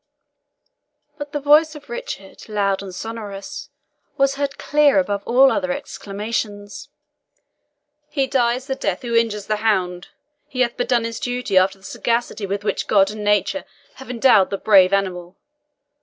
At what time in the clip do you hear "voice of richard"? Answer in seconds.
1.39-2.49